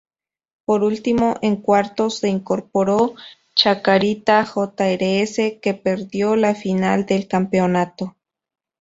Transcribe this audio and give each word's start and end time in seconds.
Por 0.65 0.83
último, 0.83 1.35
en 1.43 1.57
cuartos 1.57 2.17
se 2.17 2.27
incorporó 2.27 3.13
Chacarita 3.55 4.43
Jrs., 4.47 5.59
que 5.61 5.75
perdió 5.79 6.35
la 6.35 6.55
final 6.55 7.05
del 7.05 7.27
campeonato. 7.27 8.15